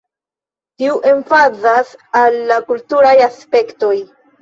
[0.83, 1.93] Tiu emfazas
[2.25, 3.97] al la kulturaj aspektoj.